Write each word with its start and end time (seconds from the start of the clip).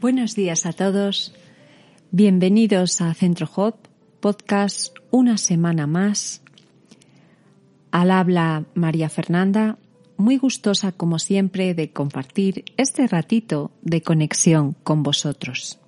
Buenos 0.00 0.36
días 0.36 0.64
a 0.64 0.72
todos. 0.72 1.34
Bienvenidos 2.12 3.00
a 3.00 3.12
Centro 3.14 3.50
Hop, 3.56 3.74
podcast 4.20 4.94
una 5.10 5.36
semana 5.38 5.88
más. 5.88 6.40
Al 7.90 8.12
habla 8.12 8.64
María 8.74 9.08
Fernanda, 9.08 9.76
muy 10.16 10.36
gustosa 10.36 10.92
como 10.92 11.18
siempre 11.18 11.74
de 11.74 11.92
compartir 11.92 12.64
este 12.76 13.08
ratito 13.08 13.72
de 13.82 14.00
conexión 14.00 14.76
con 14.84 15.02
vosotros. 15.02 15.80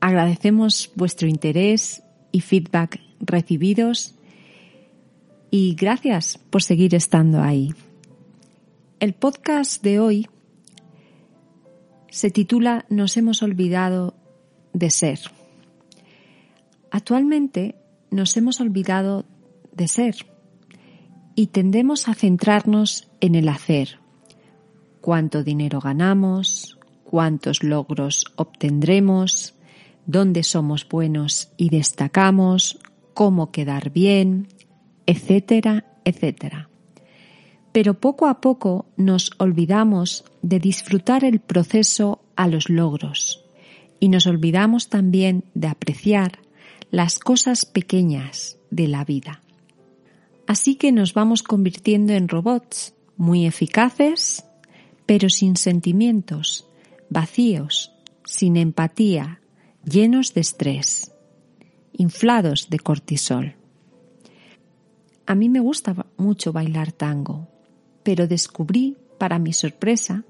Agradecemos 0.00 0.92
vuestro 0.94 1.28
interés 1.28 2.02
y 2.32 2.42
feedback 2.42 3.00
recibidos 3.20 4.14
y 5.50 5.74
gracias 5.74 6.36
por 6.36 6.62
seguir 6.62 6.94
estando 6.94 7.40
ahí. 7.40 7.72
El 9.00 9.14
podcast 9.14 9.82
de 9.82 10.00
hoy 10.00 10.28
se 12.12 12.30
titula 12.30 12.84
Nos 12.90 13.16
hemos 13.16 13.42
olvidado 13.42 14.14
de 14.74 14.90
ser. 14.90 15.18
Actualmente 16.90 17.74
nos 18.10 18.36
hemos 18.36 18.60
olvidado 18.60 19.24
de 19.72 19.88
ser 19.88 20.16
y 21.34 21.46
tendemos 21.46 22.08
a 22.08 22.14
centrarnos 22.14 23.08
en 23.22 23.34
el 23.34 23.48
hacer. 23.48 23.98
Cuánto 25.00 25.42
dinero 25.42 25.80
ganamos, 25.80 26.78
cuántos 27.02 27.62
logros 27.62 28.26
obtendremos, 28.36 29.54
dónde 30.04 30.42
somos 30.42 30.86
buenos 30.86 31.50
y 31.56 31.70
destacamos, 31.70 32.78
cómo 33.14 33.50
quedar 33.50 33.90
bien, 33.90 34.48
etcétera, 35.06 35.86
etcétera 36.04 36.68
pero 37.72 37.94
poco 37.94 38.26
a 38.26 38.40
poco 38.40 38.86
nos 38.96 39.30
olvidamos 39.38 40.24
de 40.42 40.60
disfrutar 40.60 41.24
el 41.24 41.40
proceso 41.40 42.20
a 42.36 42.46
los 42.46 42.68
logros 42.68 43.44
y 43.98 44.08
nos 44.08 44.26
olvidamos 44.26 44.88
también 44.88 45.44
de 45.54 45.68
apreciar 45.68 46.40
las 46.90 47.18
cosas 47.18 47.64
pequeñas 47.64 48.58
de 48.70 48.88
la 48.88 49.04
vida. 49.04 49.40
Así 50.46 50.74
que 50.74 50.92
nos 50.92 51.14
vamos 51.14 51.42
convirtiendo 51.42 52.12
en 52.12 52.28
robots 52.28 52.94
muy 53.16 53.46
eficaces, 53.46 54.44
pero 55.06 55.30
sin 55.30 55.56
sentimientos, 55.56 56.68
vacíos, 57.08 57.92
sin 58.24 58.56
empatía, 58.56 59.40
llenos 59.84 60.34
de 60.34 60.40
estrés, 60.42 61.12
inflados 61.92 62.68
de 62.70 62.78
cortisol. 62.78 63.54
A 65.26 65.34
mí 65.34 65.48
me 65.48 65.60
gusta 65.60 66.06
mucho 66.16 66.52
bailar 66.52 66.92
tango, 66.92 67.48
pero 68.02 68.26
descubrí, 68.26 68.96
para 69.18 69.38
mi 69.38 69.52
sorpresa, 69.52 70.24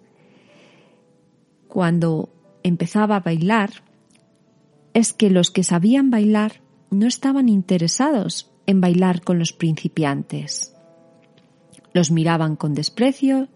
cuando 1.68 2.28
empezaba 2.62 3.16
a 3.16 3.20
bailar, 3.20 3.70
es 4.92 5.14
que 5.14 5.30
los 5.30 5.50
que 5.50 5.64
sabían 5.64 6.10
bailar 6.10 6.60
no 6.90 7.06
estaban 7.06 7.48
interesados 7.48 8.50
en 8.66 8.82
bailar 8.82 9.22
con 9.22 9.38
los 9.38 9.55
principiantes. 9.55 10.74
Los 11.94 12.11
miraban 12.11 12.56
con 12.56 12.74
desprecio 12.74 13.48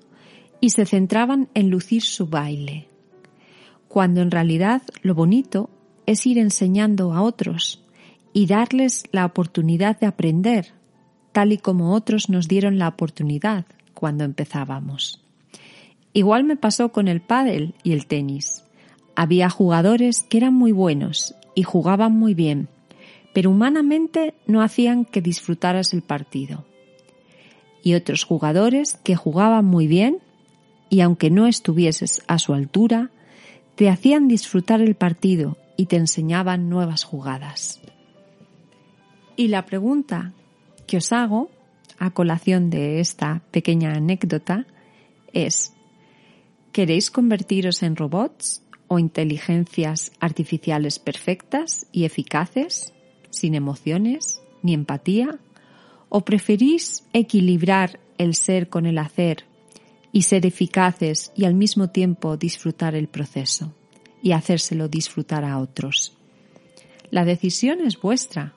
y 0.60 0.70
se 0.70 0.86
centraban 0.86 1.48
en 1.52 1.68
lucir 1.68 2.02
su 2.02 2.26
baile, 2.26 2.88
cuando 3.88 4.22
en 4.22 4.30
realidad 4.30 4.82
lo 5.02 5.14
bonito 5.14 5.68
es 6.06 6.26
ir 6.26 6.38
enseñando 6.38 7.12
a 7.12 7.20
otros 7.20 7.84
y 8.32 8.46
darles 8.46 9.04
la 9.12 9.26
oportunidad 9.26 10.00
de 10.00 10.06
aprender, 10.06 10.72
tal 11.32 11.52
y 11.52 11.58
como 11.58 11.92
otros 11.92 12.30
nos 12.30 12.48
dieron 12.48 12.78
la 12.78 12.88
oportunidad 12.88 13.66
cuando 13.96 14.22
empezábamos. 14.24 15.24
Igual 16.12 16.44
me 16.44 16.56
pasó 16.56 16.92
con 16.92 17.08
el 17.08 17.20
pádel 17.20 17.74
y 17.82 17.92
el 17.92 18.06
tenis. 18.06 18.64
Había 19.16 19.50
jugadores 19.50 20.22
que 20.22 20.36
eran 20.36 20.54
muy 20.54 20.70
buenos 20.70 21.34
y 21.54 21.62
jugaban 21.62 22.12
muy 22.12 22.34
bien, 22.34 22.68
pero 23.34 23.50
humanamente 23.50 24.34
no 24.46 24.62
hacían 24.62 25.04
que 25.04 25.20
disfrutaras 25.20 25.92
el 25.94 26.02
partido. 26.02 26.64
Y 27.82 27.94
otros 27.94 28.24
jugadores 28.24 28.98
que 29.02 29.16
jugaban 29.16 29.64
muy 29.64 29.86
bien 29.86 30.18
y 30.90 31.00
aunque 31.00 31.30
no 31.30 31.46
estuvieses 31.46 32.22
a 32.28 32.38
su 32.38 32.54
altura, 32.54 33.10
te 33.74 33.88
hacían 33.88 34.28
disfrutar 34.28 34.80
el 34.80 34.94
partido 34.94 35.56
y 35.76 35.86
te 35.86 35.96
enseñaban 35.96 36.68
nuevas 36.68 37.04
jugadas. 37.04 37.80
Y 39.36 39.48
la 39.48 39.66
pregunta 39.66 40.32
que 40.86 40.96
os 40.96 41.12
hago 41.12 41.50
a 41.98 42.10
colación 42.10 42.70
de 42.70 43.00
esta 43.00 43.42
pequeña 43.50 43.92
anécdota 43.92 44.66
es, 45.32 45.72
¿queréis 46.72 47.10
convertiros 47.10 47.82
en 47.82 47.96
robots 47.96 48.62
o 48.88 48.98
inteligencias 48.98 50.12
artificiales 50.20 50.98
perfectas 50.98 51.86
y 51.92 52.04
eficaces, 52.04 52.92
sin 53.30 53.54
emociones 53.54 54.40
ni 54.62 54.74
empatía? 54.74 55.38
¿O 56.08 56.24
preferís 56.24 57.04
equilibrar 57.12 57.98
el 58.18 58.34
ser 58.34 58.68
con 58.68 58.86
el 58.86 58.98
hacer 58.98 59.44
y 60.12 60.22
ser 60.22 60.46
eficaces 60.46 61.32
y 61.36 61.44
al 61.44 61.54
mismo 61.54 61.90
tiempo 61.90 62.36
disfrutar 62.36 62.94
el 62.94 63.08
proceso 63.08 63.74
y 64.22 64.32
hacérselo 64.32 64.88
disfrutar 64.88 65.44
a 65.44 65.58
otros? 65.58 66.16
La 67.10 67.24
decisión 67.24 67.80
es 67.80 68.00
vuestra 68.00 68.54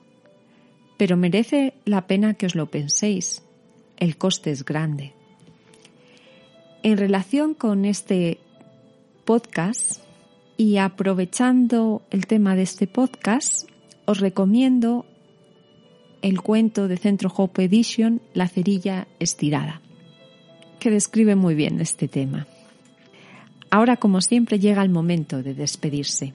pero 1.00 1.16
merece 1.16 1.72
la 1.86 2.06
pena 2.06 2.34
que 2.34 2.44
os 2.44 2.54
lo 2.54 2.66
penséis. 2.66 3.42
El 3.96 4.18
coste 4.18 4.50
es 4.50 4.66
grande. 4.66 5.14
En 6.82 6.98
relación 6.98 7.54
con 7.54 7.86
este 7.86 8.38
podcast 9.24 10.02
y 10.58 10.76
aprovechando 10.76 12.02
el 12.10 12.26
tema 12.26 12.54
de 12.54 12.64
este 12.64 12.86
podcast, 12.86 13.66
os 14.04 14.20
recomiendo 14.20 15.06
el 16.20 16.42
cuento 16.42 16.86
de 16.86 16.98
Centro 16.98 17.32
Hope 17.34 17.64
Edition, 17.64 18.20
La 18.34 18.48
cerilla 18.48 19.08
estirada, 19.20 19.80
que 20.80 20.90
describe 20.90 21.34
muy 21.34 21.54
bien 21.54 21.80
este 21.80 22.08
tema. 22.08 22.46
Ahora, 23.70 23.96
como 23.96 24.20
siempre, 24.20 24.58
llega 24.58 24.82
el 24.82 24.90
momento 24.90 25.42
de 25.42 25.54
despedirse. 25.54 26.34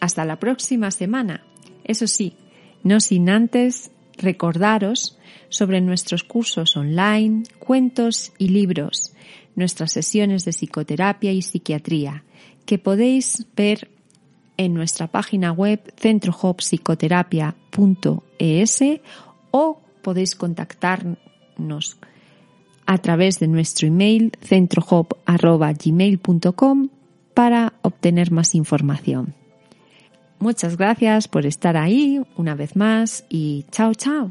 Hasta 0.00 0.24
la 0.24 0.40
próxima 0.40 0.90
semana. 0.90 1.44
Eso 1.84 2.08
sí, 2.08 2.34
no 2.84 3.00
sin 3.00 3.28
antes 3.28 3.90
recordaros 4.16 5.18
sobre 5.48 5.80
nuestros 5.80 6.22
cursos 6.22 6.76
online, 6.76 7.42
cuentos 7.58 8.32
y 8.38 8.46
libros, 8.48 9.12
nuestras 9.56 9.90
sesiones 9.92 10.44
de 10.44 10.52
psicoterapia 10.52 11.32
y 11.32 11.42
psiquiatría, 11.42 12.22
que 12.66 12.78
podéis 12.78 13.48
ver 13.56 13.90
en 14.56 14.74
nuestra 14.74 15.08
página 15.08 15.50
web 15.50 15.80
centrohopsicoterapia.es 15.96 18.80
o 19.50 19.80
podéis 20.02 20.36
contactarnos 20.36 21.96
a 22.86 22.98
través 22.98 23.40
de 23.40 23.48
nuestro 23.48 23.88
email 23.88 24.30
centrohop.gmail.com 24.42 26.88
para 27.32 27.72
obtener 27.82 28.30
más 28.30 28.54
información. 28.54 29.34
Muchas 30.44 30.76
gracias 30.76 31.26
por 31.26 31.46
estar 31.46 31.74
ahí 31.74 32.20
una 32.36 32.54
vez 32.54 32.76
más 32.76 33.24
y 33.30 33.64
chao 33.70 33.94
chao. 33.94 34.30